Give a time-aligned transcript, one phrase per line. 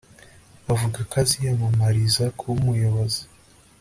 [0.67, 3.21] Bavuga ko aziyamamariza kuba umuyobozi